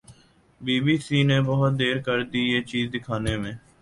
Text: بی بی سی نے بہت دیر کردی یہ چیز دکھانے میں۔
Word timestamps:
بی 0.61 0.75
بی 0.83 0.95
سی 1.05 1.19
نے 1.29 1.37
بہت 1.41 1.71
دیر 1.79 1.97
کردی 2.07 2.41
یہ 2.51 2.61
چیز 2.69 2.85
دکھانے 2.93 3.35
میں۔ 3.37 3.53